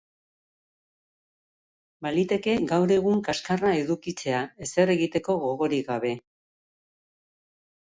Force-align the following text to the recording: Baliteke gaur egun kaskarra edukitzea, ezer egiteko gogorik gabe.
Baliteke 2.07 2.57
gaur 2.73 2.95
egun 2.97 3.23
kaskarra 3.29 3.77
edukitzea, 3.85 4.43
ezer 4.69 4.97
egiteko 4.99 5.41
gogorik 5.49 5.91
gabe. 5.95 6.17